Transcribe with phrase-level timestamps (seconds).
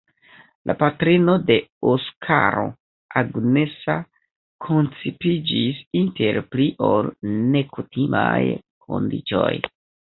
[0.69, 1.57] La patrino de
[1.91, 2.63] Oskaro–
[3.21, 3.99] Agnesa–
[4.69, 7.15] koncipiĝis inter pli ol
[7.55, 8.37] nekutimaj
[8.91, 9.57] kondiĉoj.